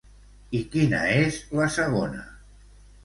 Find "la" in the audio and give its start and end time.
1.59-1.69